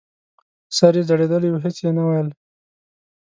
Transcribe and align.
سر 0.77 0.93
یې 0.97 1.03
ځړېدلی 1.09 1.49
و 1.51 1.61
هېڅ 1.63 1.77
یې 1.85 1.91
نه 1.97 2.03
ویل! 2.07 2.29